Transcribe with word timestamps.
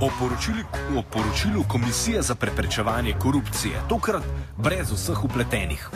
O 0.00 0.10
poročilu, 0.18 0.62
o 0.96 1.02
poročilu 1.02 1.64
Komisije 1.68 2.22
za 2.22 2.34
preprečevanje 2.34 3.14
korupcije, 3.18 3.80
tokrat 3.88 4.22
brez 4.56 4.92
vseh 4.92 5.24
upletenih. 5.24 5.90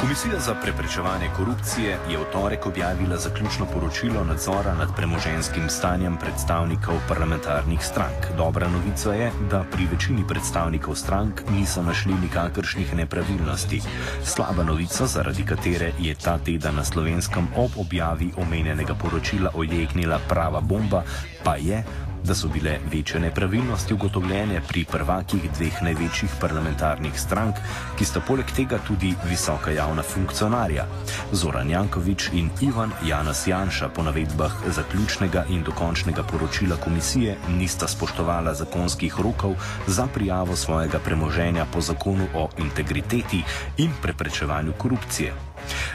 Komisija 0.00 0.38
za 0.40 0.54
preprečevanje 0.54 1.28
korupcije 1.36 1.98
je 2.10 2.18
v 2.18 2.24
torek 2.32 2.66
objavila 2.66 3.16
zaključno 3.16 3.66
poročilo 3.74 4.24
nadzora 4.24 4.74
nad 4.74 4.88
premoženskim 4.96 5.68
stanjem 5.68 6.16
predstavnikov 6.16 6.94
parlamentarnih 7.08 7.84
strank. 7.84 8.26
Dobra 8.36 8.68
novica 8.68 9.12
je, 9.14 9.32
da 9.50 9.64
pri 9.72 9.86
večini 9.90 10.24
predstavnikov 10.28 10.94
strank 10.94 11.42
niso 11.50 11.82
našli 11.82 12.14
nikakršnih 12.22 12.94
nepravilnosti. 12.94 13.80
Slaba 14.24 14.62
novica, 14.62 15.06
zaradi 15.06 15.44
katere 15.44 15.92
je 15.98 16.14
ta 16.14 16.38
teden 16.38 16.76
na 16.76 16.84
slovenskem 16.84 17.48
ob 17.56 17.70
objavi 17.76 18.30
omenjenega 18.36 18.94
poročila 18.94 19.50
ojegnila 19.54 20.20
prava 20.28 20.60
bomba, 20.60 21.02
pa 21.44 21.56
je, 21.56 21.84
da 22.24 22.34
so 22.34 22.48
bile 22.48 22.78
večje 22.92 23.20
nepravilnosti 23.20 23.94
ugotovljene 23.94 24.60
pri 24.68 24.84
prvakih 24.84 25.50
dveh 25.58 25.82
največjih 25.82 26.30
parlamentarnih 26.40 27.20
strank, 27.20 27.56
ki 27.98 28.04
sta 28.04 28.20
poleg 28.20 28.46
tega 28.56 28.78
tudi 28.86 29.14
visoka 29.24 29.70
javna 29.70 30.02
funkcionarja. 30.02 30.86
Zoran 31.32 31.70
Jankovič 31.70 32.28
in 32.32 32.50
Ivan 32.60 32.92
Janas 33.06 33.46
Janša 33.46 33.88
po 33.88 34.02
navedbah 34.02 34.52
zaključnega 34.76 35.44
in 35.48 35.62
dokončnega 35.62 36.22
poročila 36.22 36.76
komisije 36.76 37.36
nista 37.48 37.88
spoštovala 37.88 38.54
zakonskih 38.54 39.20
rokov 39.20 39.54
za 39.86 40.06
prijavo 40.14 40.56
svojega 40.56 40.98
premoženja 40.98 41.66
po 41.72 41.80
zakonu 41.80 42.26
o 42.34 42.48
integriteti 42.58 43.42
in 43.76 43.90
preprečevanju 44.02 44.72
korupcije. 44.78 45.47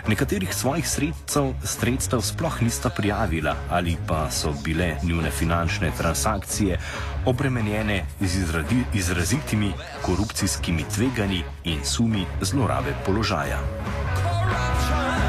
Nekaterih 0.08 0.54
svojih 0.56 0.90
sredstev, 0.90 1.54
sredstev 1.64 2.22
sploh 2.22 2.62
nista 2.62 2.90
prijavila 2.90 3.56
ali 3.70 3.98
pa 4.08 4.32
so 4.32 4.54
bile 4.64 4.96
njune 5.04 5.32
finančne 5.32 5.92
transakcije 5.98 6.80
obremenjene 7.26 8.06
z 8.22 8.36
izradi, 8.36 8.84
izrazitimi 8.94 9.74
korupcijskimi 10.02 10.84
tveganji 10.96 11.44
in 11.64 11.86
sumi 11.86 12.26
zlorabe 12.42 12.94
položaja. 13.06 13.60
Po 13.60 15.23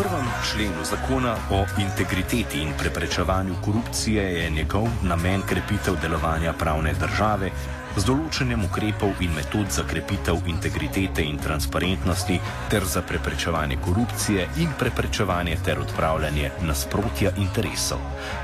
prvem 0.00 0.26
členu 0.52 0.84
zakona 0.84 1.36
o 1.50 1.64
integriteti 1.78 2.62
in 2.62 2.72
preprečevanju 2.78 3.54
korupcije 3.64 4.22
je 4.22 4.50
njegov 4.50 4.88
namen 5.02 5.42
krepitev 5.42 5.94
delovanja 6.02 6.52
pravne 6.52 6.92
države 6.92 7.50
z 7.96 8.06
določenjem 8.06 8.62
ukrepov 8.68 9.18
in 9.24 9.32
metod 9.34 9.72
za 9.74 9.82
krepitev 9.82 10.46
integritete 10.46 11.24
in 11.26 11.38
transparentnosti 11.42 12.36
ter 12.70 12.84
za 12.86 13.02
preprečevanje 13.02 13.80
korupcije 13.82 14.46
in 14.62 14.70
preprečevanje 14.78 15.56
ter 15.66 15.80
odpravljanje 15.82 16.52
nasprotja 16.62 17.32
interesov. 17.42 17.98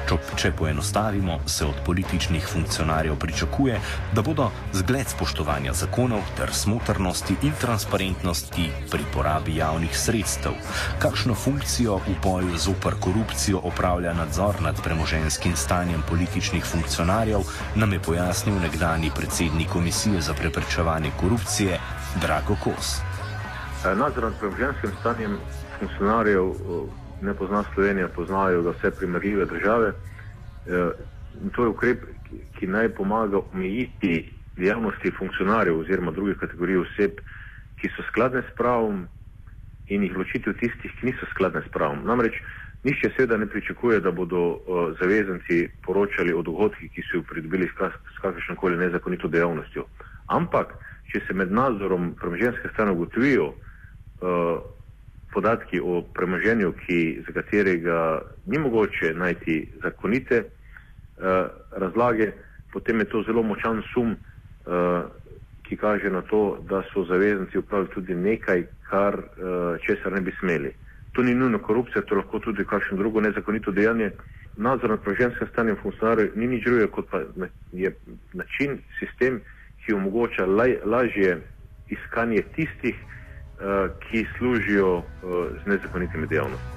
Če, 0.07 0.19
če 0.39 0.51
poenostavimo, 0.59 1.39
se 1.47 1.67
od 1.67 1.79
političnih 1.87 2.47
funkcionarjev 2.47 3.19
pričakuje, 3.23 3.79
da 4.15 4.23
bodo 4.27 4.49
zgled 4.75 5.11
spoštovanja 5.11 5.75
zakonov 5.79 6.27
ter 6.39 6.51
smotrnosti 6.55 7.39
in 7.47 7.55
transparentnosti 7.61 8.67
pri 8.91 9.07
porabi 9.15 9.59
javnih 9.61 9.95
sredstev. 9.95 10.59
Kakšno 11.03 11.35
funkcijo 11.39 12.01
v 12.07 12.19
boju 12.23 12.59
zoper 12.59 12.99
korupcijo 13.01 13.63
opravlja 13.63 14.15
nadzor 14.15 14.59
nad 14.63 14.83
premoženskim 14.83 15.57
stanjem 15.57 16.03
političnih 16.09 16.65
funkcionarjev, 16.65 17.47
nam 17.75 17.93
je 17.93 18.03
pojasnil 18.03 18.59
nekdani 18.63 19.11
predsednik 19.15 19.36
predsednik 19.37 19.69
Komisije 19.69 20.21
za 20.21 20.35
preprečevanje 20.35 21.11
korupcije 21.21 21.79
Drago 22.23 22.57
Kos. 22.65 23.01
Nadzor 23.85 24.23
nad 24.25 24.39
premoženskim 24.41 24.91
stanjem 25.01 25.37
funkcionarjev 25.79 26.45
ne 27.21 27.35
pozna 27.35 27.65
Slovenija, 27.75 28.09
poznajo 28.09 28.63
ga 28.63 28.71
vse 28.71 28.91
primerljive 28.91 29.45
države. 29.45 29.93
In 31.43 31.51
to 31.51 31.63
je 31.63 31.69
ukrep, 31.69 31.99
ki 32.59 32.67
naj 32.67 32.89
pomaga 32.89 33.39
omejiti 33.53 34.33
dejavnosti 34.57 35.13
funkcionarjev 35.19 35.81
oziroma 35.81 36.11
drugih 36.11 36.37
kategorij 36.41 36.81
oseb, 36.87 37.21
ki 37.77 37.93
so 37.97 38.09
skladne 38.09 38.41
s 38.41 38.57
pravom 38.57 39.05
in 39.87 40.03
jih 40.03 40.17
ločiti 40.17 40.51
od 40.51 40.57
tistih, 40.57 40.97
ki 41.01 41.07
niso 41.13 41.29
skladne 41.35 41.61
s 41.61 41.73
pravom. 41.73 42.07
Namreč 42.09 42.41
Nišče 42.85 43.11
seveda 43.17 43.37
ne 43.37 43.47
pričakuje, 43.47 44.01
da 44.01 44.11
bodo 44.11 44.41
uh, 44.47 44.59
zavezanci 45.01 45.69
poročali 45.83 46.33
o 46.33 46.43
dogodkih, 46.43 46.91
ki 46.93 47.03
so 47.03 47.17
jih 47.17 47.27
pridobili 47.29 47.69
s 47.69 48.19
kakršno 48.23 48.57
koli 48.57 48.77
nezakonito 48.77 49.29
dejavnostjo. 49.29 49.85
Ampak, 50.27 50.75
če 51.13 51.21
se 51.27 51.35
med 51.35 51.53
nadzorom 51.53 52.15
premoženske 52.21 52.69
strani 52.73 52.93
ugotovijo 52.93 53.49
uh, 53.51 54.61
podatki 55.33 55.81
o 55.81 56.03
premoženju, 56.15 56.73
ki, 56.87 57.01
za 57.27 57.33
katerega 57.33 58.23
ni 58.47 58.59
mogoče 58.59 59.15
najti 59.15 59.59
zakonite 59.83 60.43
uh, 60.45 61.51
razlage, 61.73 62.33
potem 62.73 63.01
je 63.01 63.11
to 63.13 63.23
zelo 63.27 63.43
močan 63.43 63.83
sum, 63.93 64.15
uh, 64.15 65.05
ki 65.69 65.77
kaže 65.77 66.11
na 66.11 66.23
to, 66.23 66.59
da 66.69 66.83
so 66.93 67.05
zavezanci 67.05 67.59
upravili 67.59 67.91
tudi 67.95 68.15
nekaj, 68.15 68.67
kar 68.91 69.19
uh, 69.19 69.79
česar 69.87 70.13
ne 70.13 70.21
bi 70.21 70.35
smeli. 70.41 70.73
To 71.17 71.23
ni 71.23 71.35
nujno 71.35 71.59
korupcija, 71.59 72.03
to 72.05 72.15
lahko 72.15 72.39
tudi 72.45 72.65
kakšno 72.65 72.99
drugo 73.01 73.21
nezakonito 73.25 73.73
dejanje. 73.73 74.11
Nadzor 74.57 74.91
nad 74.91 75.01
preženskim 75.01 75.49
stanjem 75.49 75.77
funkcionarjev 75.83 76.37
ni 76.37 76.47
nič 76.47 76.65
drugega, 76.65 76.91
kot 76.93 77.09
pa 77.11 77.23
je 77.73 77.93
način, 78.33 78.79
sistem, 78.99 79.41
ki 79.85 79.97
omogoča 79.97 80.47
laj, 80.47 80.79
lažje 80.85 81.41
iskanje 81.89 82.43
tistih, 82.57 82.97
uh, 83.01 83.91
ki 84.09 84.27
služijo 84.39 84.97
uh, 84.97 85.05
z 85.65 85.73
nezakonitimi 85.73 86.27
dejavnostmi. 86.27 86.76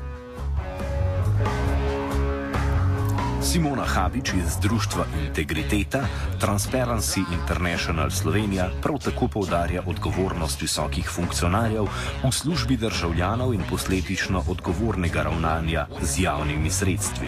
Simona 3.41 3.87
Habič 3.87 4.33
iz 4.33 4.57
Društva 4.61 5.05
Integriteta 5.27 6.03
Transparency 6.41 7.23
International 7.33 8.09
Slovenija 8.09 8.69
prav 8.83 8.97
tako 8.99 9.27
povdarja 9.27 9.81
odgovornost 9.85 10.61
visokih 10.61 11.09
funkcionarjev 11.09 11.83
v 12.23 12.31
službi 12.31 12.77
državljanov 12.77 13.53
in 13.53 13.61
posledično 13.69 14.43
odgovornega 14.49 15.23
ravnanja 15.23 15.85
z 16.01 16.23
javnimi 16.23 16.69
sredstvi. 16.69 17.27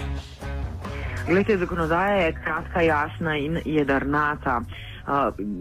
Glede, 1.28 1.58
zakonodaja 1.58 2.16
je 2.16 2.34
kratka, 2.44 2.82
jasna 2.82 3.38
in 3.38 3.62
jedrnata. 3.66 4.62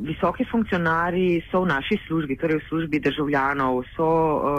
Visoki 0.07 0.45
funkcionari 0.47 1.43
so 1.51 1.65
v 1.65 1.71
naši 1.73 1.99
službi, 2.07 2.37
torej 2.39 2.61
v 2.61 2.67
službi 2.69 3.01
državljanov, 3.03 3.83
so, 3.97 4.07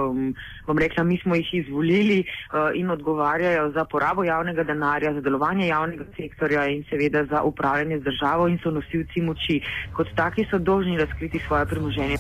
um, 0.10 0.34
bom 0.68 0.78
rekla, 0.78 1.04
mi 1.04 1.20
smo 1.24 1.36
jih 1.36 1.54
izvolili 1.64 2.20
uh, 2.24 2.76
in 2.76 2.92
odgovarjajo 2.92 3.72
za 3.72 3.86
porabo 3.86 4.24
javnega 4.24 4.64
denarja, 4.64 5.14
za 5.14 5.22
delovanje 5.22 5.68
javnega 5.68 6.06
sektorja 6.18 6.68
in 6.68 6.84
seveda 6.90 7.26
za 7.26 7.44
upravljanje 7.44 8.00
z 8.00 8.04
državo 8.04 8.48
in 8.48 8.60
so 8.64 8.72
nosilci 8.72 9.22
moči. 9.22 9.62
Kot 9.96 10.12
taki 10.16 10.46
so 10.52 10.60
dolžni 10.60 10.98
razkriti 10.98 11.40
svoje 11.48 11.66
premoženje. 11.66 12.18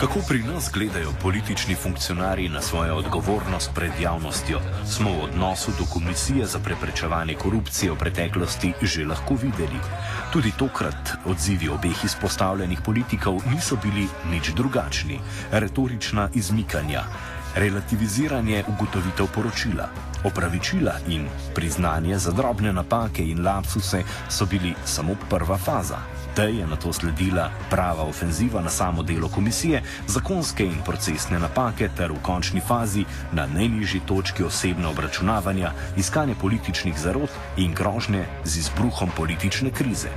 Kako 0.00 0.18
pri 0.28 0.42
nas 0.42 0.70
gledajo 0.72 1.12
politični 1.22 1.74
funkcionarji 1.74 2.48
na 2.48 2.60
svojo 2.62 2.96
odgovornost 2.96 3.70
pred 3.74 3.92
javnostjo, 4.00 4.60
smo 4.86 5.10
v 5.10 5.24
odnosu 5.24 5.70
do 5.78 5.84
Komisije 5.92 6.46
za 6.46 6.58
preprečevanje 6.58 7.34
korupcije 7.34 7.92
v 7.92 7.96
preteklosti 7.96 8.72
že 8.82 9.04
lahko 9.04 9.34
videli. 9.34 9.76
Tudi 10.32 10.52
tokrat 10.58 11.12
odzivi 11.24 11.68
obeh 11.68 12.04
izpostavljenih 12.04 12.80
politikov 12.84 13.42
niso 13.52 13.76
bili 13.76 14.08
nič 14.30 14.48
drugačni. 14.56 15.20
Retorična 15.52 16.28
izmikanja, 16.34 17.02
relativiziranje 17.56 18.64
ugotovitev 18.68 19.26
poročila, 19.34 19.88
opravičila 20.24 20.94
in 21.08 21.28
priznanje 21.54 22.18
za 22.18 22.32
drobne 22.32 22.72
napake 22.72 23.24
in 23.24 23.44
lapsuse 23.44 24.02
so 24.28 24.46
bili 24.46 24.74
samo 24.84 25.16
prva 25.30 25.58
faza. 25.58 26.19
Tej 26.40 26.56
je 26.58 26.66
na 26.66 26.76
to 26.76 26.88
sledila 26.88 27.52
prava 27.70 28.02
ofenziva 28.08 28.62
na 28.64 28.70
samo 28.72 29.02
delo 29.02 29.28
komisije, 29.28 29.82
zakonske 30.08 30.64
in 30.64 30.80
procesne 30.84 31.36
napake 31.38 31.90
ter 31.96 32.12
v 32.12 32.22
končni 32.22 32.60
fazi 32.64 33.04
na 33.32 33.44
najnižji 33.46 34.00
točki 34.08 34.44
osebne 34.44 34.88
obračunavanja, 34.88 35.72
iskanje 36.00 36.34
političnih 36.40 36.96
zarot 36.96 37.30
in 37.56 37.74
grožnje 37.74 38.24
z 38.44 38.56
izbruhom 38.56 39.12
politične 39.16 39.70
krize. 39.70 40.08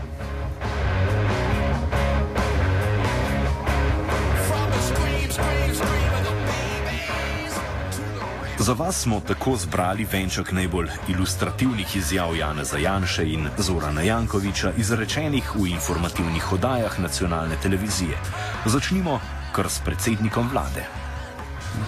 Za 8.64 8.74
vas 8.74 9.02
smo 9.02 9.22
tako 9.28 9.56
zbrali 9.56 10.08
venček 10.12 10.52
najbolj 10.52 10.88
ilustrativnih 11.08 11.96
izjav 11.96 12.38
Jana 12.38 12.64
Zajanše 12.64 13.26
in 13.28 13.48
Zorana 13.58 14.02
Jankoviča, 14.02 14.72
izrečenih 14.78 15.56
v 15.56 15.68
informativnih 15.68 16.54
oddajah 16.54 17.00
nacionalne 17.00 17.56
televizije. 17.64 18.18
Začnimo 18.66 19.20
kar 19.52 19.70
s 19.70 19.82
predsednikom 19.86 20.48
vlade. 20.54 20.86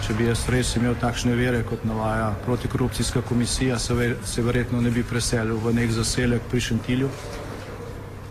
Če 0.06 0.18
bi 0.18 0.28
jaz 0.28 0.44
res 0.52 0.74
imel 0.76 0.98
takšne 1.00 1.32
vere, 1.34 1.62
kot 1.64 1.84
navaja 1.88 2.34
protikorupcijska 2.44 3.22
komisija, 3.22 3.78
se, 3.78 3.94
ver, 3.94 4.16
se 4.24 4.42
verjetno 4.42 4.80
ne 4.80 4.90
bi 4.90 5.04
preselil 5.04 5.56
v 5.56 5.72
nek 5.80 5.96
zaselek 5.96 6.44
pri 6.50 6.60
Šentilju, 6.60 7.08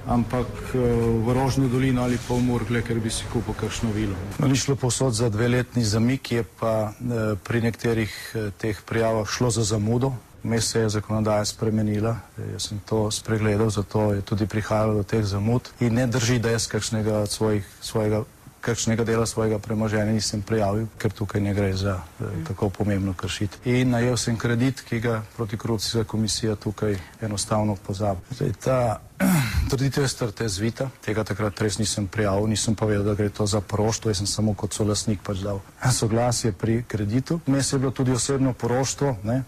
ampak 0.08 0.48
eh, 0.74 0.80
v 1.26 1.28
Rožno 1.34 1.68
dolino 1.68 2.04
ali 2.06 2.18
pa 2.18 2.34
v 2.38 2.42
Murgle, 2.46 2.82
ker 2.86 3.02
bi 3.02 3.10
si 3.10 3.26
kupil 3.34 3.58
kakšno 3.58 3.90
vilo. 3.92 4.16
No, 4.38 4.48
ni 4.48 4.56
šlo 4.56 4.78
posod 4.78 5.14
za 5.14 5.30
dveletni 5.30 5.84
zamik, 5.84 6.32
je 6.32 6.44
pa 6.46 6.94
eh, 6.94 7.36
pri 7.36 7.62
nekaterih 7.62 8.14
eh, 8.14 8.52
teh 8.58 8.78
prijavah 8.86 9.28
šlo 9.28 9.50
za 9.50 9.64
zamudo. 9.64 10.14
Mes 10.46 10.62
se 10.62 10.80
je 10.80 10.90
zakonodaja 11.02 11.42
spremenila, 11.46 12.22
jaz 12.38 12.70
sem 12.70 12.78
to 12.86 13.10
spregledal, 13.10 13.70
zato 13.74 14.14
je 14.14 14.22
tudi 14.22 14.46
prihajalo 14.46 15.02
do 15.02 15.04
teh 15.04 15.26
zamud 15.26 15.74
in 15.82 15.98
ne 15.98 16.06
drži, 16.06 16.38
da 16.38 16.54
jaz 16.54 16.70
kakšnega 16.70 17.26
svojih, 17.26 17.66
svojega 17.82 18.22
kakšnega 18.66 19.04
dela 19.06 19.26
svojega 19.26 19.60
premoženja 19.60 20.10
nisem 20.10 20.42
prijavil, 20.42 20.88
ker 20.98 21.14
tukaj 21.14 21.42
ne 21.42 21.54
gre 21.54 21.70
za 21.78 22.00
eh, 22.02 22.24
tako 22.48 22.70
pomembno 22.74 23.14
kršitev. 23.14 23.62
In 23.70 23.94
najel 23.94 24.18
sem 24.18 24.38
kredit, 24.38 24.82
ki 24.82 25.00
ga 25.00 25.22
protikorupcijska 25.36 26.04
komisija 26.10 26.56
tukaj 26.56 26.98
enostavno 27.22 27.76
pozabi. 27.76 28.22
Zdaj, 28.32 28.54
ta 28.64 28.80
trditev 29.72 30.04
je 30.04 30.10
strte 30.10 30.50
zvita, 30.50 30.90
tega 31.06 31.24
takrat 31.24 31.62
res 31.62 31.78
nisem 31.78 32.08
prijavil, 32.08 32.50
nisem 32.50 32.76
povedal, 32.76 33.06
da 33.06 33.14
gre 33.14 33.30
to 33.30 33.46
za 33.46 33.62
poroštvo, 33.62 34.10
jaz 34.10 34.24
sem 34.24 34.28
samo 34.28 34.58
kot 34.58 34.74
solasnik 34.74 35.22
pač 35.24 35.46
dal 35.46 35.62
soglasje 36.00 36.52
pri 36.52 36.82
kreditu. 36.88 37.40
Mes 37.46 37.74
je 37.74 37.80
bilo 37.80 37.92
tudi 37.92 38.18
osebno 38.18 38.54
poroštvo, 38.54 39.18
ne, 39.24 39.44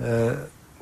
eh, 0.00 0.34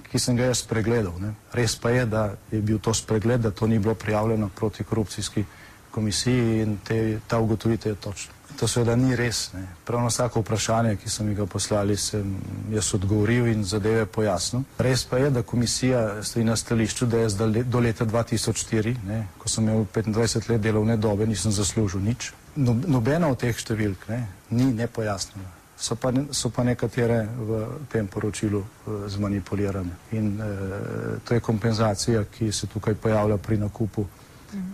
ki 0.09 0.19
sem 0.19 0.37
ga 0.37 0.49
jaz 0.49 0.65
pregledal. 0.69 1.13
Ne. 1.21 1.35
Res 1.53 1.77
pa 1.77 1.91
je, 1.93 2.07
da 2.07 2.31
je 2.53 2.61
bil 2.61 2.81
to 2.81 2.95
spregled, 2.95 3.41
da 3.41 3.51
to 3.51 3.67
ni 3.67 3.79
bilo 3.79 3.95
prijavljeno 3.95 4.49
protikorupcijski 4.57 5.45
komisiji 5.45 5.62
komisiji 5.93 6.63
in 6.63 6.79
te, 6.85 7.19
ta 7.27 7.39
ugotovitev 7.39 7.93
je 7.93 8.01
točna. 8.01 8.33
To 8.61 8.69
seveda 8.69 8.97
ni 8.97 9.17
res. 9.17 9.51
Ne. 9.55 9.65
Prav 9.85 10.01
na 10.05 10.11
vsako 10.11 10.41
vprašanje, 10.41 10.97
ki 10.97 11.11
so 11.11 11.25
mi 11.25 11.35
ga 11.35 11.47
poslali, 11.47 11.97
sem 11.97 12.37
jaz 12.71 12.93
odgovoril 12.95 13.49
in 13.51 13.65
zadeve 13.65 14.05
pojasnil. 14.07 14.63
Res 14.79 15.05
pa 15.09 15.19
je, 15.19 15.31
da 15.31 15.43
komisija 15.43 16.23
stoji 16.23 16.45
na 16.45 16.57
stališču, 16.57 17.07
da 17.07 17.25
jaz 17.25 17.37
do 17.37 17.81
leta 17.81 18.07
2004, 18.07 18.95
ne, 19.09 19.25
ko 19.39 19.49
sem 19.49 19.69
imel 19.69 19.87
25 19.95 20.51
let 20.51 20.61
delovne 20.61 20.97
dobe, 20.97 21.27
nisem 21.27 21.53
zaslužil 21.53 22.01
nič. 22.01 22.33
No, 22.57 22.77
nobena 22.87 23.33
od 23.33 23.41
teh 23.41 23.57
številk 23.57 24.07
ne, 24.13 24.23
ni 24.51 24.71
nepojasnjena. 24.77 25.59
So 25.83 25.97
pa, 25.99 26.13
so 26.31 26.53
pa 26.55 26.63
nekatere 26.63 27.25
v 27.27 27.61
tem 27.91 28.07
poročilu 28.07 28.61
uh, 28.63 29.07
zmanipulirane. 29.11 29.97
In 30.15 30.37
uh, 30.39 31.17
to 31.27 31.35
je 31.35 31.43
kompenzacija, 31.43 32.23
ki 32.31 32.53
se 32.53 32.69
tukaj 32.71 32.95
pojavlja 32.95 33.41
pri 33.43 33.59
nakupu 33.59 34.07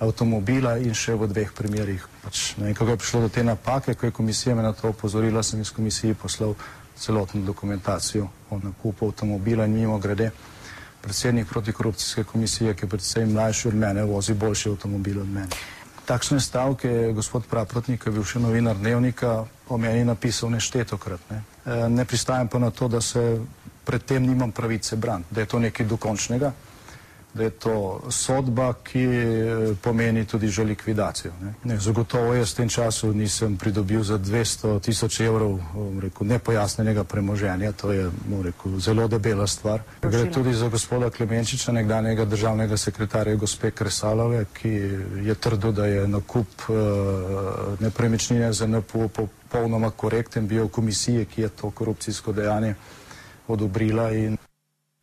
avtomobila 0.01 0.77
in 0.79 0.95
še 0.95 1.15
v 1.15 1.29
dveh 1.31 1.53
primerjih. 1.55 2.03
Pač, 2.23 2.57
ne 2.59 2.69
vem, 2.69 2.75
kako 2.75 2.95
je 2.95 3.01
prišlo 3.03 3.21
do 3.27 3.31
te 3.33 3.45
napake, 3.45 3.95
ko 3.95 4.07
je 4.07 4.13
komisija 4.13 4.55
me 4.55 4.63
na 4.63 4.73
to 4.73 4.91
opozorila, 4.91 5.43
sem 5.43 5.61
iz 5.61 5.71
komisije 5.71 6.15
poslal 6.15 6.55
celotno 6.99 7.43
dokumentacijo 7.47 8.29
o 8.51 8.59
nakupu 8.59 9.07
avtomobila 9.07 9.67
in 9.67 9.75
mimo 9.75 9.99
grede. 9.99 10.31
Predsednik 11.01 11.47
protikorupcijske 11.49 12.25
komisije, 12.25 12.75
ki 12.75 12.85
je 12.85 12.89
predvsem 12.89 13.33
mlajši 13.33 13.69
od 13.69 13.75
mene, 13.75 14.03
vozi 14.03 14.35
boljši 14.35 14.69
avtomobil 14.71 15.21
od 15.21 15.29
mene. 15.29 15.49
Takšne 16.09 16.41
stavke 16.41 16.89
je 16.89 17.13
gospod 17.13 17.47
Praprotnik, 17.47 18.03
ki 18.03 18.09
je 18.09 18.13
bil 18.13 18.25
še 18.25 18.41
novinar 18.41 18.77
dnevnika, 18.77 19.45
o 19.69 19.77
meni 19.79 20.05
napisal 20.05 20.51
neštetokrat. 20.51 21.21
Ne. 21.31 21.43
E, 21.65 21.77
ne 21.89 22.05
pristajam 22.05 22.49
pa 22.49 22.59
na 22.59 22.71
to, 22.71 22.89
da 22.89 23.01
se 23.01 23.39
predtem 23.85 24.27
nimam 24.27 24.53
pravice 24.53 24.97
bran, 24.97 25.25
da 25.31 25.41
je 25.41 25.47
to 25.47 25.59
nekaj 25.59 25.87
dokončnega 25.87 26.53
da 27.39 27.45
je 27.47 27.51
to 27.51 28.01
sodba, 28.11 28.73
ki 28.83 29.03
eh, 29.03 29.75
pomeni 29.83 30.25
tudi 30.27 30.49
že 30.51 30.65
likvidacijo. 30.65 31.33
Ne. 31.43 31.55
Ne, 31.65 31.79
zagotovo 31.79 32.35
jaz 32.35 32.53
v 32.53 32.57
tem 32.57 32.69
času 32.69 33.13
nisem 33.15 33.57
pridobil 33.57 34.03
za 34.03 34.19
200 34.19 34.81
tisoč 34.83 35.21
evrov 35.23 35.61
rekel, 36.03 36.27
nepojasnenega 36.27 37.05
premoženja, 37.05 37.73
to 37.73 37.93
je 37.93 38.11
rekel, 38.43 38.79
zelo 38.83 39.09
debela 39.09 39.47
stvar. 39.47 39.83
Gre 40.03 40.27
tudi 40.31 40.55
za 40.55 40.69
gospoda 40.69 41.11
Klemenčiča, 41.11 41.73
nekdanjega 41.73 42.25
državnega 42.25 42.77
sekretarja 42.77 43.37
gospe 43.37 43.71
Kresalove, 43.71 44.45
ki 44.53 44.75
je 45.23 45.35
trdo, 45.35 45.73
da 45.73 45.87
je 45.87 46.09
nakup 46.09 46.49
uh, 46.69 46.77
nepremičnine 47.81 48.53
za 48.53 48.67
NPO 48.67 49.09
popolnoma 49.09 49.91
korekten 49.91 50.49
bil 50.49 50.65
v 50.67 50.69
komisiji, 50.69 51.25
ki 51.25 51.43
je 51.43 51.49
to 51.49 51.71
korupcijsko 51.71 52.33
dejanje 52.33 52.75
odobrila. 53.49 54.11
In... 54.13 54.37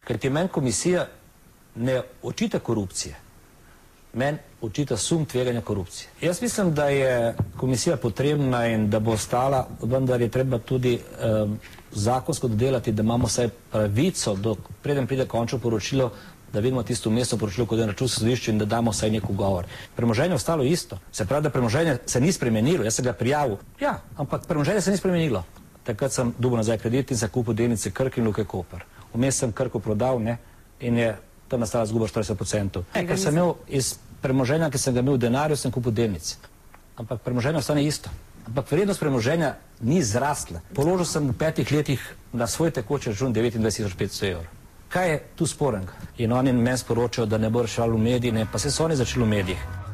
Ker 0.06 0.18
ti 0.18 0.30
meni 0.30 0.50
komisija 0.50 1.08
ne 1.76 2.02
očita 2.24 2.60
korupcije, 2.60 3.16
meni 4.14 4.38
očita 4.62 4.98
sum 4.98 5.26
tveganja 5.26 5.62
korupcije. 5.62 6.10
Jaz 6.22 6.42
mislim, 6.42 6.74
da 6.74 6.90
je 6.90 7.36
komisija 7.58 7.98
potrebna 7.98 8.68
in 8.68 8.90
da 8.90 9.00
bo 9.00 9.12
ostala, 9.12 9.68
vendar 9.82 10.22
je 10.22 10.30
treba 10.30 10.60
tudi 10.60 11.00
um, 11.00 11.60
zakonsko 11.92 12.48
dodelati, 12.48 12.92
da 12.92 13.04
imamo 13.04 13.28
vsaj 13.28 13.50
pravico, 13.72 14.36
do, 14.36 14.56
preden 14.82 15.08
pride 15.08 15.26
končno 15.26 15.60
poročilo, 15.60 16.12
da 16.54 16.60
vidimo 16.60 16.84
tisto 16.84 17.10
mesto 17.10 17.38
poročilo 17.38 17.68
kot 17.68 17.80
je 17.80 17.86
račun 17.86 18.08
sodišče 18.08 18.52
in 18.52 18.58
da 18.58 18.66
damo 18.66 18.92
vsaj 18.92 19.12
nek 19.12 19.30
ugovor. 19.30 19.66
Premoženje 19.96 20.32
je 20.32 20.36
ostalo 20.36 20.64
isto. 20.64 20.98
Se 21.12 21.26
pravi, 21.26 21.44
da 21.44 21.50
premoženje 21.50 21.98
se 22.06 22.22
ni 22.22 22.32
spremenilo, 22.32 22.84
jaz 22.84 22.96
sem 22.96 23.06
ga 23.06 23.14
prijavil. 23.14 23.58
Ja, 23.80 24.00
ampak 24.18 24.48
premoženje 24.48 24.82
se 24.82 24.92
ni 24.92 24.98
spremenilo. 24.98 25.44
Takrat 25.84 26.12
sem 26.12 26.34
dobil 26.40 26.58
nazaj 26.58 26.78
kredit 26.78 27.12
in 27.12 27.18
zakupil 27.18 27.54
delnice 27.54 27.92
Krk 27.92 28.18
in 28.18 28.26
Luke 28.26 28.44
Koper. 28.46 28.86
Vmes 29.14 29.38
sem 29.38 29.52
Krko 29.52 29.80
prodal 29.80 30.20
ne, 30.20 30.38
in 30.80 30.98
je 30.98 31.18
tam 31.48 31.60
nastala 31.60 31.86
zguba 31.86 32.08
40%. 32.08 32.84
Ne, 32.96 33.06
ker 33.08 33.20
sem 33.20 33.34
imel 33.34 33.56
iz 33.68 33.96
premoženja, 34.22 34.70
ki 34.70 34.82
sem 34.82 34.94
ga 34.94 35.04
imel 35.06 35.20
v 35.20 35.26
denarju, 35.28 35.58
sem 35.58 35.72
kupil 35.72 35.94
delnice. 35.94 36.38
Ampak 36.98 37.22
premoženje 37.22 37.62
ostane 37.62 37.86
isto. 37.86 38.10
Ampak 38.48 38.72
vrednost 38.72 39.00
premoženja 39.00 39.56
ni 39.82 40.04
zrasla. 40.04 40.62
Položil 40.74 41.06
sem 41.06 41.30
v 41.30 41.38
petih 41.38 41.72
letih 41.72 42.02
na 42.34 42.48
svoj 42.48 42.72
tekoči 42.72 43.10
račun 43.10 43.34
29.500 43.34 44.32
evrov. 44.32 44.52
Kaj 44.90 45.10
je 45.12 45.24
tu 45.36 45.46
sporenega? 45.46 45.94
In 46.18 46.32
oni 46.32 46.54
meni 46.54 46.78
sporočajo, 46.78 47.26
da 47.26 47.38
ne 47.38 47.50
bo 47.50 47.66
reševal 47.66 47.98
v 47.98 48.00
mediji, 48.00 48.46
pa 48.52 48.60
se 48.60 48.72
so 48.72 48.86
oni 48.86 48.96
začeli 48.96 49.26
v 49.26 49.28
medijih. 49.28 49.85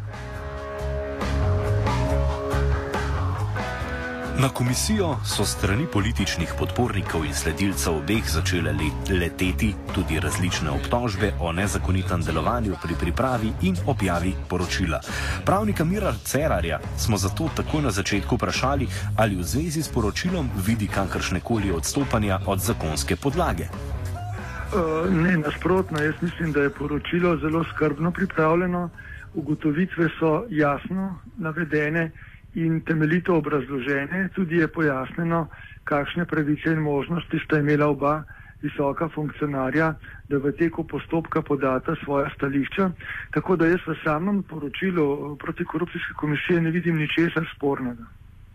Na 4.41 4.50
komisijo 4.50 5.15
so 5.25 5.45
strani 5.45 5.86
političnih 5.93 6.53
podpornikov 6.60 7.25
in 7.25 7.33
sledilcev 7.33 7.98
obeh 7.98 8.24
začele 8.25 8.71
leteti 9.19 9.74
tudi 9.93 10.19
različne 10.19 10.69
obtožbe 10.69 11.29
o 11.39 11.51
nezakonitem 11.51 12.24
delovanju 12.25 12.74
pri 12.83 12.95
pripravi 13.01 13.51
in 13.62 13.77
objavi 13.88 14.33
poročila. 14.50 15.00
Pravnika 15.45 15.86
Mira 15.86 16.13
Cerarja 16.24 16.79
smo 16.98 17.17
zato 17.17 17.50
takoj 17.55 17.81
na 17.81 17.91
začetku 17.91 18.36
vprašali, 18.36 18.88
ali 19.17 19.36
v 19.36 19.43
zvezi 19.43 19.83
s 19.83 19.93
poročilom 19.93 20.50
vidi 20.67 20.88
kakršne 20.88 21.39
koli 21.39 21.71
odstopanja 21.71 22.39
od 22.45 22.60
zakonske 22.60 23.15
podlage. 23.15 23.69
Uh, 23.69 25.13
ne, 25.13 25.38
nasprotno, 25.38 26.01
jaz 26.01 26.15
mislim, 26.21 26.51
da 26.51 26.62
je 26.62 26.69
poročilo 26.69 27.38
zelo 27.38 27.63
skrbno 27.63 28.12
pripravljeno, 28.12 28.89
ugotovitve 29.33 30.10
so 30.19 30.45
jasno 30.50 31.19
navedene 31.38 32.12
in 32.53 32.81
temeljito 32.81 33.36
obrazložene, 33.36 34.29
tudi 34.36 34.58
je 34.58 34.67
pojasneno, 34.67 35.48
kakšne 35.84 36.25
pravice 36.25 36.72
in 36.72 36.79
možnosti 36.84 37.39
sta 37.46 37.60
imela 37.60 37.88
oba 37.88 38.24
visoka 38.62 39.10
funkcionarja, 39.10 39.93
da 40.29 40.38
v 40.38 40.51
teku 40.58 40.84
postopka 40.88 41.41
podata 41.41 41.96
svoja 42.03 42.29
stališča. 42.36 42.91
Tako 43.34 43.55
da 43.55 43.67
jaz 43.67 43.81
v 43.88 43.96
samem 44.03 44.43
poročilu 44.43 45.36
protikorupcijske 45.38 46.13
komisije 46.13 46.62
ne 46.62 46.72
vidim 46.72 46.98
ničesar 46.98 47.48
spornega. 47.55 48.05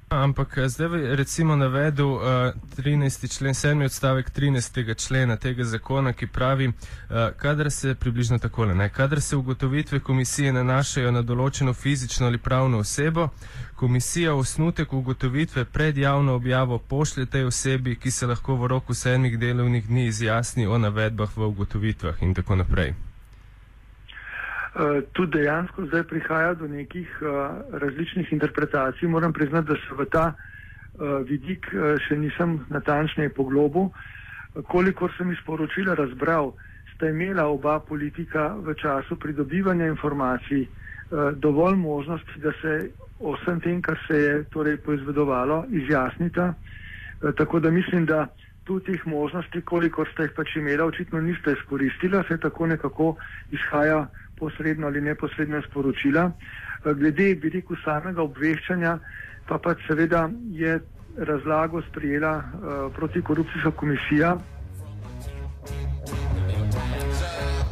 Ampak 0.09 0.59
eh, 0.59 0.69
zdaj 0.69 0.89
bi 0.89 1.17
recimo 1.17 1.57
navedel 1.57 2.07
uh, 2.07 2.23
13. 2.77 3.37
člen, 3.39 3.55
7. 3.55 3.85
odstavek 3.85 4.31
13. 4.31 5.07
člena 5.07 5.37
tega 5.37 5.65
zakona, 5.65 6.13
ki 6.13 6.27
pravi, 6.27 6.69
uh, 6.69 6.75
kadar 7.37 7.71
se 7.71 7.95
približno 7.95 8.39
takole, 8.39 8.75
ne, 8.75 8.89
kadar 8.89 9.21
se 9.21 9.37
ugotovitve 9.37 10.01
komisije 10.01 10.53
nanašajo 10.53 11.11
na 11.11 11.23
določeno 11.23 11.75
fizično 11.75 12.27
ali 12.27 12.39
pravno 12.39 12.79
osebo, 12.79 13.29
komisija 13.75 14.35
osnutek 14.35 14.93
ugotovitve 14.93 15.65
pred 15.65 15.99
javno 15.99 16.35
objavo 16.35 16.79
pošlje 16.79 17.27
tej 17.27 17.45
osebi, 17.45 17.97
ki 17.97 18.11
se 18.11 18.27
lahko 18.27 18.55
v 18.55 18.67
roku 18.67 18.95
sedmih 18.95 19.39
delovnih 19.39 19.89
dni 19.89 20.07
izjasni 20.07 20.67
o 20.67 20.79
navedbah 20.79 21.37
v 21.37 21.51
ugotovitvah 21.51 22.23
in 22.23 22.35
tako 22.35 22.57
naprej. 22.57 22.95
Uh, 24.76 25.00
tu 25.12 25.25
dejansko 25.26 25.87
zdaj 25.87 26.02
prihaja 26.04 26.54
do 26.54 26.66
nekih 26.68 27.09
uh, 27.23 27.28
različnih 27.73 28.33
interpretacij. 28.33 29.09
Moram 29.09 29.33
priznati, 29.33 29.68
da 29.68 29.75
se 29.75 29.95
v 29.97 30.04
ta 30.12 30.25
uh, 30.33 31.25
vidik 31.25 31.64
še 32.04 32.18
nisem 32.21 32.59
natančneje 32.68 33.33
poglobil. 33.33 33.88
Kolikor 34.68 35.12
sem 35.16 35.33
iz 35.33 35.40
poročila 35.47 35.95
razbral, 35.97 36.52
sta 36.92 37.09
imela 37.09 37.47
oba 37.49 37.78
politika 37.80 38.52
v 38.56 38.75
času 38.76 39.16
pridobivanja 39.16 39.87
informacij 39.87 40.66
dovolj 41.37 41.76
možnosti, 41.76 42.40
da 42.42 42.52
se 42.61 42.90
o 43.21 43.33
vsem 43.37 43.61
tem, 43.61 43.83
kar 43.83 43.99
se 44.09 44.16
je 44.16 44.45
torej 44.50 44.76
poizvedovalo, 44.76 45.64
izjasnita. 45.71 46.54
Tako 47.37 47.61
da 47.61 47.71
mislim, 47.71 48.06
da 48.06 48.26
tu 48.64 48.80
teh 48.80 49.06
možnosti, 49.06 49.61
kolikor 49.62 50.09
ste 50.12 50.26
jih 50.26 50.33
pač 50.37 50.56
imela, 50.56 50.88
očitno 50.90 51.21
niste 51.21 51.52
izkoristila, 51.52 52.25
se 52.28 52.38
tako 52.42 52.66
nekako 52.66 53.14
izhaja 53.54 54.06
posredno 54.38 54.87
ali 54.87 55.00
neposredno 55.00 55.62
sporočila. 55.71 56.31
Eh, 56.85 56.95
glede, 56.95 57.35
bi 57.35 57.49
rekel, 57.49 57.76
samega 57.85 58.23
obveščanja, 58.23 58.99
pa 59.49 59.59
pač 59.59 59.87
seveda 59.88 60.28
je 60.50 60.81
razlago 61.16 61.81
sprijela 61.83 62.37
uh, 62.37 62.93
protikorupcijska 62.97 63.71
komisija. 63.71 64.37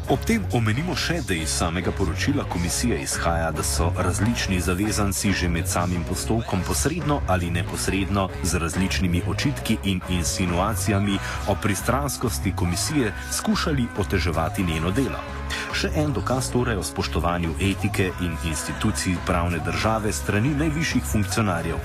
Ob 0.08 0.20
tem 0.28 0.42
omenimo 0.52 0.92
še, 0.92 1.22
da 1.24 1.32
iz 1.32 1.48
samega 1.48 1.92
poročila 1.96 2.44
komisije 2.52 2.98
izhaja, 3.00 3.48
da 3.56 3.62
so 3.64 3.86
različni 3.96 4.60
zavezanci 4.60 5.32
že 5.32 5.48
med 5.48 5.68
samim 5.68 6.04
postopkom 6.08 6.60
posredno 6.66 7.22
ali 7.26 7.48
neposredno 7.50 8.28
z 8.42 8.60
različnimi 8.60 9.22
očitki 9.28 9.78
in 9.84 10.02
insinuacijami 10.08 11.16
o 11.48 11.56
pristranskosti 11.62 12.52
komisije 12.56 13.14
skušali 13.32 13.88
oteževati 13.96 14.64
njeno 14.64 14.90
delo. 14.90 15.33
Še 15.74 15.90
en 16.00 16.12
dokaz 16.14 16.50
torej 16.52 16.78
o 16.78 16.84
spoštovanju 16.86 17.54
etike 17.60 18.10
in 18.24 18.36
institucij 18.48 19.16
pravne 19.26 19.58
države 19.66 20.12
strani 20.12 20.54
najvišjih 20.58 21.04
funkcionarjev. 21.12 21.78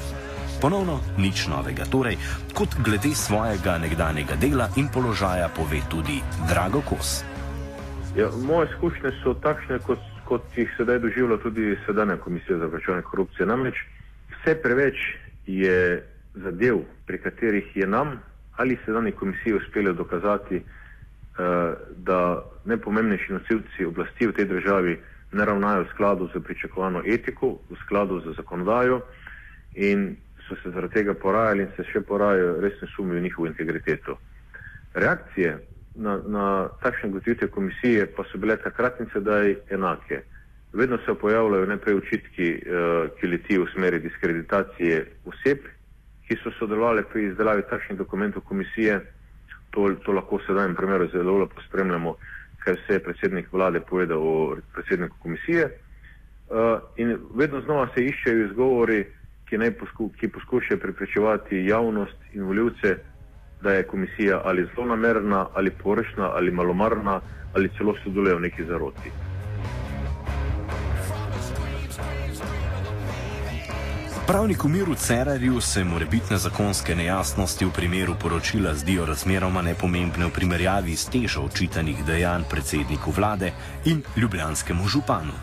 Ponovno 0.61 0.99
nič 1.17 1.47
novega, 1.47 1.87
torej 1.87 2.17
kot 2.53 2.75
glede 2.85 3.13
svojega 3.15 3.77
nekdanjega 3.79 4.35
dela 4.35 4.69
in 4.77 4.89
položaja 4.93 5.49
pove 5.55 5.81
tudi 5.89 6.19
Drago 6.49 6.81
Kos. 6.89 7.23
Ja, 8.17 8.29
moje 8.43 8.67
izkušnje 8.71 9.11
so 9.23 9.33
takšne, 9.33 9.79
kot, 9.85 10.01
kot 10.27 10.43
jih 10.57 10.71
sedaj 10.77 10.99
doživlja 10.99 11.37
tudi 11.43 11.77
sedanja 11.85 12.17
komisija 12.17 12.57
za 12.57 12.67
vrčevanje 12.67 13.05
korupcije. 13.11 13.47
Namreč 13.47 13.79
vse 14.33 14.57
preveč 14.61 14.97
je 15.47 16.03
zadev, 16.35 16.83
pri 17.07 17.21
katerih 17.23 17.71
je 17.75 17.87
nam 17.87 18.19
ali 18.59 18.75
sedanji 18.85 19.11
komisiji 19.15 19.55
uspelo 19.55 19.93
dokazati, 19.93 20.59
Eh, 21.39 21.73
najpomembnejši 22.69 23.33
nosilci 23.33 23.85
oblasti 23.85 24.27
v 24.27 24.35
tej 24.37 24.45
državi 24.45 24.97
ne 25.31 25.45
ravnajo 25.45 25.83
v 25.83 25.91
skladu 25.93 26.29
z 26.33 26.41
pričakovano 26.43 27.03
etiko, 27.05 27.59
v 27.69 27.77
skladu 27.85 28.21
z 28.21 28.35
zakonodajo 28.37 29.01
in 29.75 30.15
so 30.47 30.55
se 30.63 30.71
zaradi 30.71 30.93
tega 30.93 31.13
porajali 31.13 31.63
in 31.63 31.71
se 31.77 31.85
še 31.91 32.01
porajajo 32.01 32.57
resne 32.61 32.87
sumi 32.95 33.15
v 33.15 33.21
njihovo 33.21 33.47
integriteto. 33.47 34.17
Reakcije 34.93 35.57
na, 35.95 36.17
na 36.25 36.69
takšne 36.81 37.09
gotovitve 37.09 37.47
komisije 37.47 38.07
pa 38.15 38.23
so 38.31 38.37
bile 38.37 38.57
takrat 38.57 38.99
in 38.99 39.09
sedaj 39.13 39.55
enake. 39.69 40.23
Vedno 40.73 40.97
se 41.05 41.13
pojavljajo 41.13 41.65
najprej 41.65 41.95
očitki, 41.95 42.49
uh, 42.55 43.09
ki 43.19 43.27
letijo 43.27 43.65
v 43.65 43.73
smeri 43.73 43.99
diskreditacije 43.99 45.05
oseb, 45.25 45.65
ki 46.27 46.37
so 46.43 46.53
sodelovali 46.59 47.03
pri 47.11 47.29
izdelavi 47.31 47.65
takšnih 47.69 47.97
dokumentov 47.97 48.45
komisije, 48.45 48.99
to, 49.73 49.89
to 50.05 50.13
lahko 50.13 50.37
v 50.37 50.45
sedanjem 50.45 50.75
primeru 50.75 51.09
zelo 51.13 51.37
lepo 51.41 51.61
spremljamo, 51.67 52.15
kaj 52.63 52.73
vse 52.73 52.93
je 52.93 53.03
predsednik 53.03 53.51
vlade 53.51 53.79
povedal 53.79 54.17
o 54.17 54.57
predsedniku 54.73 55.15
komisije. 55.23 55.69
Uh, 56.49 56.81
in 56.97 57.17
vedno 57.35 57.61
znova 57.61 57.87
se 57.95 58.05
iščejo 58.05 58.45
izgovori, 58.45 59.05
ki, 59.49 59.57
posku, 59.79 60.09
ki 60.19 60.27
poskušajo 60.27 60.79
preprečevati 60.79 61.65
javnost 61.65 62.17
in 62.33 62.43
voljivce, 62.43 62.97
da 63.61 63.73
je 63.73 63.83
komisija 63.83 64.41
ali 64.45 64.67
zelo 64.75 64.87
namerna, 64.87 65.47
ali 65.53 65.71
porešna, 65.71 66.31
ali 66.33 66.51
malomarna, 66.51 67.21
ali 67.53 67.69
celo 67.77 67.95
sodeluje 68.03 68.35
v 68.35 68.39
neki 68.39 68.63
zaroti. 68.63 69.28
Pravniku 74.29 74.67
Miru 74.69 74.95
Cerarju 74.95 75.61
se 75.61 75.83
morebitne 75.83 76.37
zakonske 76.37 76.95
nejasnosti 76.95 77.65
v 77.65 77.71
primeru 77.73 78.13
poročila 78.21 78.73
zdijo 78.77 79.05
razmeroma 79.05 79.61
nepomembne 79.65 80.25
v 80.29 80.29
primerjavi 80.29 80.93
s 80.93 81.09
težo 81.09 81.41
očitanih 81.49 82.03
dejanj 82.05 82.45
predsedniku 82.51 83.09
vlade 83.11 83.49
in 83.89 84.03
ljubljanskemu 84.17 84.85
županu. 84.85 85.33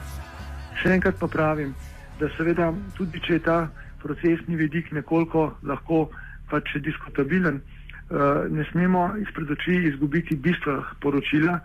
Še 0.78 0.92
enkrat 0.94 1.18
pa 1.18 1.26
pravim, 1.26 1.74
da 2.20 2.30
seveda 2.36 2.70
tudi 2.94 3.18
če 3.26 3.32
je 3.40 3.42
ta 3.48 3.58
procesni 4.04 4.54
vidik 4.54 4.94
nekoliko 4.94 5.58
lahko 5.66 6.06
pač 6.46 6.78
diskutabilen, 6.78 7.58
eh, 7.58 8.46
ne 8.54 8.68
smemo 8.70 9.18
izpred 9.18 9.50
oči 9.50 9.82
izgubiti 9.90 10.38
bistva 10.38 10.94
poročila 11.02 11.58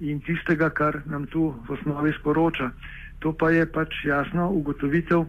in 0.00 0.18
tistega, 0.26 0.74
kar 0.74 1.04
nam 1.06 1.30
tu 1.30 1.54
v 1.68 1.78
osnovi 1.78 2.10
sporoča. 2.18 2.72
To 3.22 3.30
pa 3.30 3.54
je 3.54 3.62
pač 3.62 3.94
jasno 4.10 4.50
ugotovitev, 4.50 5.22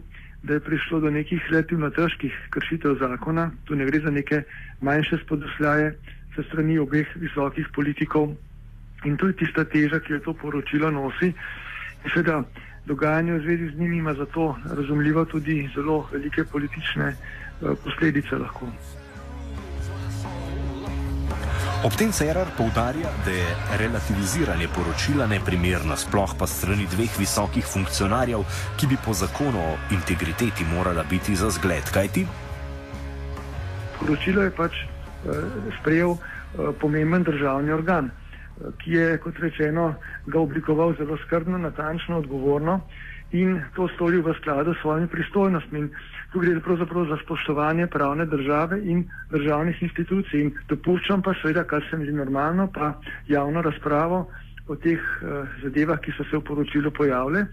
da 0.46 0.54
je 0.54 0.60
prišlo 0.60 1.00
do 1.00 1.10
nekih 1.10 1.42
relativno 1.50 1.90
težkih 1.90 2.34
kršitev 2.50 2.94
zakona, 3.00 3.50
tu 3.64 3.74
ne 3.74 3.86
gre 3.86 4.00
za 4.00 4.10
neke 4.10 4.42
manjše 4.80 5.18
spodosljaje 5.24 5.94
se 6.36 6.42
strani 6.42 6.78
obeh 6.78 7.08
visokih 7.16 7.66
politikov 7.74 8.34
in 9.04 9.16
to 9.16 9.26
je 9.26 9.36
tista 9.42 9.64
teža, 9.64 10.00
ki 10.00 10.12
jo 10.12 10.20
to 10.20 10.34
poročilo 10.34 10.90
nosi. 10.90 11.32
In 12.04 12.12
seveda 12.14 12.42
dogajanje 12.86 13.32
v 13.32 13.42
zvezi 13.42 13.70
z 13.70 13.78
njimi 13.78 13.98
ima 13.98 14.14
zato 14.14 14.56
razumljivo 14.76 15.24
tudi 15.24 15.70
zelo 15.74 16.08
velike 16.12 16.44
politične 16.44 17.08
uh, 17.08 17.74
posledice 17.84 18.36
lahko. 18.36 18.70
Ob 21.84 21.92
tem 21.92 22.10
Cerar 22.10 22.46
poudarja, 22.56 23.10
da 23.24 23.30
je 23.30 23.46
relativiziranje 23.78 24.68
poročila 24.74 25.26
neprimerno, 25.26 25.96
sploh 25.96 26.32
pa 26.38 26.46
strani 26.48 26.86
dveh 26.88 27.12
visokih 27.18 27.66
funkcionarjev, 27.68 28.44
ki 28.80 28.86
bi 28.88 28.96
po 29.04 29.12
zakonu 29.12 29.60
o 29.60 29.76
integriteti 29.92 30.64
morala 30.64 31.04
biti 31.10 31.36
za 31.36 31.50
zgled. 31.50 31.84
Kaj 31.92 32.08
ti? 32.08 32.24
Poročilo 34.00 34.42
je 34.42 34.54
pač 34.56 34.72
uh, 34.72 35.36
sprejel 35.80 36.16
uh, 36.16 36.20
pomemben 36.80 37.28
državni 37.28 37.72
organ, 37.72 38.08
uh, 38.08 38.72
ki 38.80 38.96
je, 38.96 39.18
kot 39.20 39.36
rečeno, 39.44 39.94
ga 40.26 40.40
oblikoval 40.40 40.96
zelo 40.96 41.20
skrbno, 41.26 41.58
natančno, 41.58 42.24
odgovorno 42.24 42.80
in 43.36 43.60
to 43.76 43.88
storil 43.94 44.24
v 44.24 44.32
skladu 44.40 44.72
s 44.72 44.80
svojimi 44.80 45.12
pristojnostmi. 45.12 45.90
Tu 46.32 46.40
gre 46.40 46.60
pravzaprav 46.60 47.06
za 47.06 47.16
spoštovanje 47.22 47.86
pravne 47.86 48.26
države 48.26 48.80
in 48.84 49.04
državnih 49.30 49.82
institucij. 49.82 50.40
In 50.40 50.52
dopuščam 50.68 51.22
pa 51.22 51.34
seveda, 51.42 51.64
kar 51.64 51.84
se 51.90 51.96
mi 51.96 52.04
zdi 52.04 52.16
normalno, 52.16 52.68
pa 52.74 52.92
javno 53.28 53.62
razpravo 53.62 54.26
o 54.68 54.76
teh 54.76 54.98
uh, 54.98 55.46
zadevah, 55.62 56.00
ki 56.02 56.12
so 56.16 56.24
se 56.30 56.36
v 56.36 56.44
poročilu 56.44 56.90
pojavile. 56.90 57.46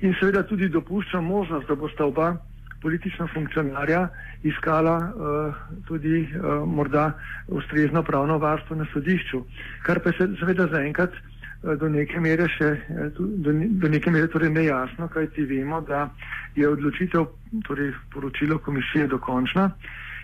In 0.00 0.14
seveda 0.20 0.42
tudi 0.42 0.68
dopuščam 0.68 1.24
možnost, 1.24 1.68
da 1.68 1.74
bosta 1.74 2.04
oba 2.04 2.36
politična 2.82 3.26
funkcionarja 3.34 4.08
iskala 4.42 4.96
uh, 4.98 5.54
tudi 5.86 6.22
uh, 6.22 6.62
morda 6.66 7.12
ustrezno 7.48 8.02
pravno 8.02 8.38
varstvo 8.38 8.76
na 8.76 8.86
sodišču. 8.92 9.42
Kar 9.82 10.00
pa 10.04 10.12
se 10.12 10.28
seveda 10.40 10.66
zaenkrat 10.70 11.14
do 11.62 11.88
neke 11.88 12.20
mere 12.20 12.46
še 12.48 12.68
eh, 12.70 13.08
do, 13.18 13.52
do 13.52 13.88
neke 13.90 14.10
mere 14.10 14.28
torej 14.30 14.50
nejasno, 14.54 15.08
kaj 15.10 15.30
ti 15.34 15.44
vemo, 15.44 15.80
da 15.80 16.08
je 16.54 16.68
odločitev, 16.68 17.26
torej 17.66 17.92
poročilo 18.12 18.58
komisije 18.58 19.06
dokončna 19.06 19.70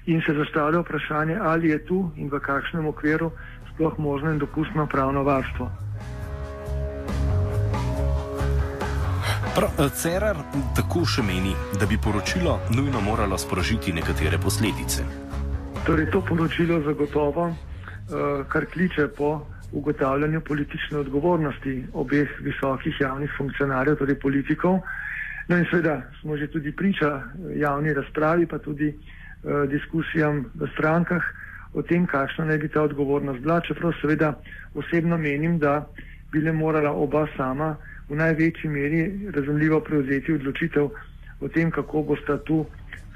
in 0.06 0.22
se 0.26 0.34
zastavlja 0.34 0.82
vprašanje, 0.84 1.38
ali 1.40 1.68
je 1.68 1.78
tu 1.86 2.10
in 2.16 2.28
v 2.30 2.40
kakšnem 2.40 2.86
okviru 2.86 3.32
sploh 3.72 3.98
možno 3.98 4.30
in 4.30 4.38
dopustno 4.38 4.86
pravno 4.86 5.24
varstvo. 5.24 5.70
Eh, 9.54 9.88
Cerar 9.94 10.38
tako 10.76 11.04
še 11.06 11.22
meni, 11.22 11.54
da 11.78 11.86
bi 11.86 11.98
poročilo 11.98 12.60
nujno 12.70 13.00
moralo 13.00 13.38
sprožiti 13.38 13.92
nekatere 13.92 14.38
posledice. 14.38 15.02
Torej, 15.84 16.10
to 16.10 16.22
poročilo 16.24 16.80
zagotovo, 16.80 17.50
kar 18.48 18.64
kliče 18.72 19.08
po 19.16 19.53
ugotavljanju 19.74 20.40
politične 20.40 20.98
odgovornosti 20.98 21.84
obeh 21.92 22.30
visokih 22.40 23.00
javnih 23.00 23.30
funkcionarjev, 23.36 23.96
torej 23.96 24.18
politikov. 24.22 24.80
No 25.48 25.58
in 25.58 25.66
seveda 25.70 26.02
smo 26.20 26.36
že 26.36 26.46
tudi 26.46 26.72
priča 26.72 27.22
javni 27.56 27.94
razpravi, 27.94 28.46
pa 28.46 28.58
tudi 28.58 28.88
uh, 28.94 29.68
diskusijam 29.68 30.44
v 30.54 30.68
strankah 30.72 31.22
o 31.74 31.82
tem, 31.82 32.06
kakšna 32.06 32.44
naj 32.44 32.58
bi 32.58 32.68
ta 32.68 32.82
odgovornost 32.82 33.40
bila, 33.42 33.60
čeprav 33.60 33.92
seveda 34.00 34.34
osebno 34.74 35.18
menim, 35.18 35.58
da 35.58 35.86
bi 36.32 36.40
le 36.40 36.52
morala 36.52 36.92
oba 36.92 37.26
sama 37.36 37.76
v 38.08 38.16
največji 38.16 38.70
meri 38.70 39.30
razumljivo 39.34 39.80
prevzeti 39.80 40.32
odločitev 40.32 40.88
o 41.40 41.48
tem, 41.48 41.70
kako 41.70 42.02
bosta 42.02 42.38
tu 42.38 42.64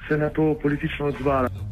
se 0.09 0.19
na 0.19 0.29
to 0.29 0.55
politično 0.62 1.07
odzvala. 1.07 1.68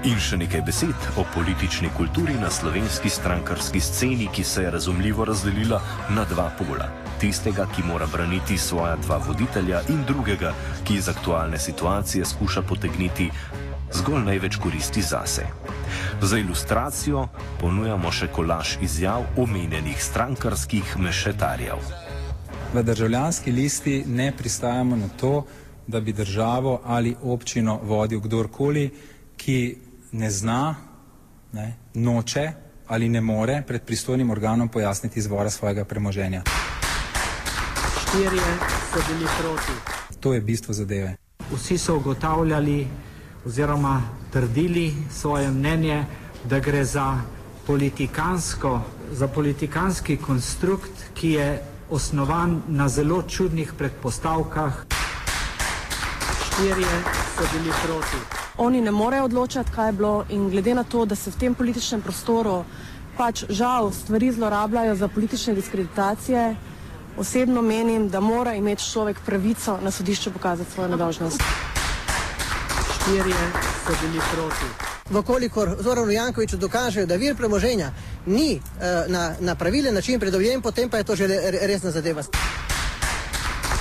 In 0.00 0.16
še 0.16 0.38
nekaj 0.40 0.62
besed 0.64 1.08
o 1.20 1.26
politični 1.34 1.90
kulturi 1.92 2.32
na 2.40 2.48
slovenski 2.48 3.10
strankarski 3.12 3.80
sceni, 3.84 4.30
ki 4.32 4.44
se 4.44 4.62
je 4.62 4.70
razumljivo 4.72 5.24
razdelila 5.28 5.80
na 6.16 6.22
dva 6.24 6.46
pola. 6.56 6.86
Tistega, 7.20 7.66
ki 7.68 7.84
mora 7.84 8.06
braniti 8.08 8.56
svoja 8.58 8.94
dva 8.96 9.18
voditelja, 9.26 9.82
in 9.92 9.98
drugega, 10.08 10.54
ki 10.88 10.96
iz 10.96 11.08
aktualne 11.12 11.58
situacije 11.60 12.24
skuša 12.24 12.62
potegniti 12.62 13.26
zgolj 13.92 14.24
največ 14.24 14.56
koristi 14.56 15.02
zase. 15.02 15.44
Za 16.22 16.38
ilustracijo 16.38 17.26
ponujamo 17.60 18.08
še 18.08 18.30
kolaž 18.32 18.78
izjav 18.80 19.28
omenjenih 19.36 20.00
strankarskih 20.00 20.96
mešetarjev. 20.96 21.84
V 22.72 22.86
državljanski 22.88 23.52
listi 23.52 24.00
ne 24.08 24.32
pristajamo 24.32 24.96
na 24.96 25.12
to, 25.20 25.44
da 25.86 26.00
bi 26.00 26.16
državo 26.16 26.80
ali 26.84 27.12
občino 27.20 27.80
vodil 27.84 28.24
kdorkoli, 28.24 28.88
ki 29.36 29.89
ne 30.12 30.30
zna, 30.30 30.74
ne, 31.52 31.76
noče 31.94 32.52
ali 32.90 33.08
ne 33.08 33.20
more 33.20 33.62
pred 33.66 33.82
pristojnim 33.82 34.30
organom 34.30 34.68
pojasniti 34.68 35.18
izvora 35.18 35.50
svojega 35.50 35.84
premoženja. 35.84 36.42
Štirje 38.02 38.50
so 38.92 38.98
bili 39.08 39.26
proti. 39.40 39.72
To 40.20 40.34
je 40.34 40.40
bistvo 40.40 40.74
zadeve. 40.74 41.16
Vsi 41.54 41.78
so 41.78 41.96
ugotavljali 41.96 42.88
oziroma 43.46 44.02
trdili 44.32 44.94
svoje 45.10 45.50
mnenje, 45.50 46.04
da 46.44 46.58
gre 46.58 46.84
za 46.84 47.20
politikansko, 47.66 48.80
za 49.12 49.28
politikanski 49.28 50.16
konstrukt, 50.16 50.90
ki 51.14 51.30
je 51.30 51.62
osnovan 51.90 52.62
na 52.68 52.88
zelo 52.88 53.22
čudnih 53.22 53.72
predpostavkah. 53.78 54.72
Štirje 56.46 57.02
so 57.36 57.44
bili 57.52 57.72
proti. 57.84 58.39
Oni 58.60 58.80
ne 58.80 58.90
morejo 58.90 59.24
odločati, 59.24 59.70
kaj 59.72 59.88
je 59.88 59.92
bilo, 59.92 60.24
in 60.28 60.50
glede 60.50 60.74
na 60.74 60.84
to, 60.84 61.04
da 61.04 61.16
se 61.16 61.30
v 61.30 61.38
tem 61.40 61.54
političnem 61.54 62.02
prostoru 62.02 62.64
pač 63.16 63.44
žal 63.48 63.88
stvari 63.92 64.32
zlorabljajo 64.32 64.96
za 64.96 65.08
politične 65.08 65.54
diskreditacije, 65.54 66.56
osebno 67.16 67.62
menim, 67.62 68.08
da 68.08 68.20
mora 68.20 68.54
imeti 68.54 68.84
človek 68.84 69.16
pravico 69.26 69.78
na 69.82 69.90
sodišču 69.90 70.32
pokazati 70.32 70.72
svojo 70.72 70.88
nedolžnost. 70.88 71.42
Štirje 72.94 73.48
so 73.86 73.96
bili 74.02 74.20
proti. 74.32 74.68
Vkolikor 75.10 75.76
Zoranu 75.80 76.12
Jankoviču 76.12 76.56
dokažejo, 76.56 77.06
da 77.06 77.16
vir 77.16 77.36
premoženja 77.36 77.92
ni 78.26 78.60
uh, 78.60 79.08
na, 79.08 79.34
na 79.40 79.54
pravilen 79.54 79.94
način 79.94 80.20
predovljen, 80.20 80.62
potem 80.62 80.90
pa 80.90 80.96
je 80.96 81.04
to 81.04 81.16
že 81.16 81.26
re, 81.26 81.58
resna 81.66 81.90
zadeva. 81.90 82.22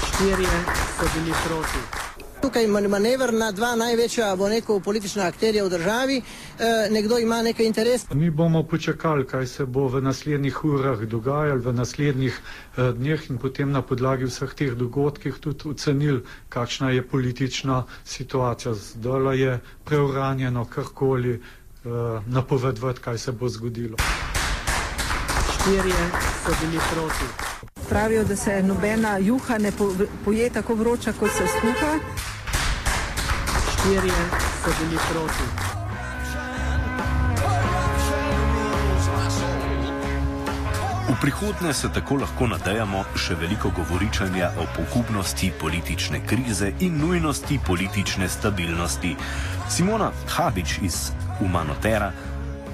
Štirje 0.07 0.63
so 0.99 1.05
bili 1.15 1.33
proti. 1.47 1.98
Tukaj 2.41 2.67
manever 2.67 3.33
na 3.33 3.51
dva 3.51 3.75
največja, 3.75 4.35
bo 4.35 4.47
neko 4.49 4.79
politična 4.79 5.25
akterja 5.27 5.63
v 5.63 5.69
državi, 5.69 6.17
eh, 6.17 6.87
nekdo 6.91 7.17
ima 7.19 7.41
nekaj 7.43 7.65
interes. 7.65 8.05
Mi 8.13 8.29
bomo 8.29 8.63
počakali, 8.63 9.27
kaj 9.27 9.47
se 9.47 9.65
bo 9.65 9.87
v 9.87 10.01
naslednjih 10.01 10.63
urah 10.65 10.99
dogajalo, 10.99 11.59
v 11.61 11.73
naslednjih 11.73 12.39
eh, 12.77 12.91
dneh 12.91 13.29
in 13.29 13.37
potem 13.37 13.71
na 13.71 13.81
podlagi 13.81 14.25
vseh 14.25 14.53
teh 14.53 14.71
dogodkih 14.71 15.35
tudi 15.39 15.69
ocenili, 15.69 16.23
kakšna 16.49 16.91
je 16.91 17.07
politična 17.07 17.83
situacija. 18.05 18.73
Zdaj 18.73 19.39
je 19.39 19.59
preuranjeno 19.83 20.65
karkoli 20.65 21.33
eh, 21.35 21.89
napovedovati, 22.27 22.99
kaj 22.99 23.17
se 23.17 23.31
bo 23.31 23.49
zgodilo. 23.49 23.97
Štirje 25.53 26.03
so 26.45 26.51
bili 26.61 26.79
proti. 26.93 27.49
Pravijo, 27.89 28.23
da 28.23 28.35
se 28.35 28.63
nobena 28.63 29.17
juha 29.17 29.57
ne 29.57 29.71
po, 29.71 29.91
poje 30.25 30.49
tako 30.49 30.75
vroča, 30.75 31.13
kot 31.19 31.29
se 31.31 31.47
skuha. 31.47 31.99
Štirje 33.89 34.13
so 34.63 34.71
bili 34.79 34.97
proti. 35.11 35.43
V 41.07 41.21
prihodnje 41.21 41.73
se 41.73 41.89
tako 41.93 42.19
lahko 42.21 42.47
nadejamo 42.47 43.01
še 43.17 43.33
veliko 43.41 43.73
govoričanja 43.73 44.51
o 44.61 44.67
pogubnosti 44.77 45.51
politične 45.61 46.21
krize 46.21 46.71
in 46.79 47.01
nujnosti 47.01 47.59
politične 47.65 48.29
stabilnosti. 48.29 49.15
Simona 49.69 50.11
Habič 50.37 50.77
iz 50.85 51.11
Humanotera 51.39 52.11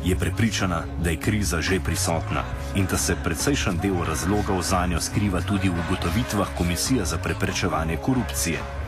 je 0.03 0.19
prepričana, 0.19 0.83
da 0.99 1.09
je 1.09 1.17
kriza 1.17 1.61
že 1.61 1.79
prisotna 1.79 2.43
in 2.75 2.91
da 2.91 2.97
se 2.97 3.15
precejšen 3.23 3.79
del 3.79 4.03
razlogov 4.03 4.61
za 4.61 4.85
njo 4.85 4.99
skriva 4.99 5.41
tudi 5.41 5.69
v 5.69 5.79
ugotovitvah 5.87 6.57
Komisije 6.57 7.05
za 7.05 7.17
preprečevanje 7.17 7.97
korupcije. 7.97 8.84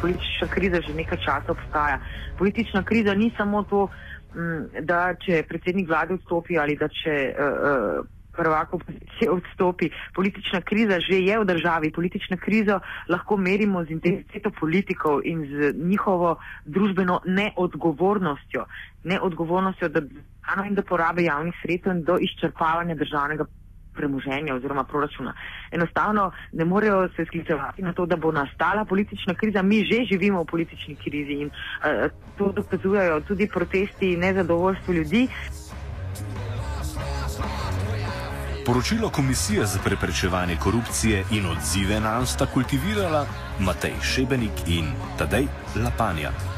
Politična 0.00 0.48
kriza 0.50 0.80
že 0.80 0.94
nekaj 0.94 1.18
časa 1.18 1.52
obstaja. 1.52 2.00
Politična 2.38 2.82
kriza 2.82 3.14
ni 3.14 3.32
samo 3.36 3.62
to, 3.62 3.88
da 4.80 5.14
če 5.14 5.42
predsednik 5.48 5.88
vlade 5.88 6.14
odstopi 6.14 6.58
ali 6.58 6.76
da 6.76 6.88
če 6.88 7.14
uh, 7.32 8.06
prvak 8.38 8.74
opozicije 8.74 9.30
odstopi. 9.38 9.90
Politična 10.14 10.60
kriza 10.60 11.00
že 11.00 11.20
je 11.20 11.38
v 11.38 11.44
državi. 11.44 11.92
Politično 11.92 12.36
krizo 12.36 12.80
lahko 13.08 13.36
merimo 13.36 13.84
z 13.84 13.96
intenziteto 13.96 14.50
politikov 14.60 15.20
in 15.24 15.46
z 15.46 15.72
njihovo 15.76 16.36
družbeno 16.64 17.20
neodgovornostjo. 17.26 18.66
Neodgovornostjo, 19.04 19.88
da 19.88 20.02
in 20.66 20.74
do 20.74 20.82
porabe 20.82 21.22
javnih 21.22 21.54
sredstev 21.62 21.92
in 21.92 22.04
do 22.04 22.16
izčrpavanja 22.20 22.94
državnega 22.94 23.44
premoženja 23.98 24.54
oziroma 24.54 24.84
proračuna. 24.84 25.34
Enostavno 25.70 26.30
ne 26.52 26.64
morejo 26.64 27.08
se 27.16 27.24
sklicevati 27.24 27.82
na 27.82 27.92
to, 27.92 28.06
da 28.06 28.16
bo 28.16 28.32
nastala 28.32 28.84
politična 28.84 29.34
kriza. 29.34 29.62
Mi 29.62 29.84
že 29.90 30.04
živimo 30.10 30.42
v 30.42 30.50
politični 30.54 30.96
krizi 31.02 31.40
in 31.42 31.50
uh, 31.50 32.10
to 32.38 32.52
dokazujejo 32.52 33.20
tudi 33.20 33.48
protesti 33.48 34.12
in 34.12 34.20
nezadovoljstvo 34.20 34.94
ljudi. 34.94 35.28
Poročilo 38.68 39.08
Komisije 39.08 39.64
za 39.66 39.78
preprečevanje 39.84 40.56
korupcije 40.56 41.24
in 41.32 41.46
odzive 41.46 42.00
na 42.00 42.18
nas 42.18 42.34
sta 42.34 42.46
kultivirala 42.46 43.26
Matej 43.60 43.94
Šebenik 44.02 44.52
in 44.66 44.92
Tadej 45.18 45.46
Lapanja. 45.84 46.57